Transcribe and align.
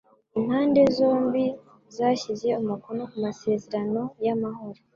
Impande 0.39 0.81
zombi 0.97 1.43
zashyize 1.95 2.47
umukono 2.61 3.01
ku 3.11 3.17
masezerano 3.25 4.01
y’amahoro. 4.25 4.79